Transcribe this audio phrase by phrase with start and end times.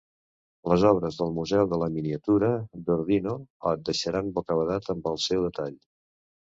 [0.71, 2.51] Les obres del Museu de la Miniatura
[2.89, 3.37] d’Ordino
[3.75, 5.83] et deixaran bocabadat amb el seu detall.